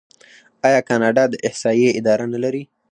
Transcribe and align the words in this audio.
آیا 0.67 0.79
کاناډا 0.89 1.23
د 1.29 1.33
احصایې 1.47 1.89
اداره 1.99 2.25
نلري؟ 2.33 2.63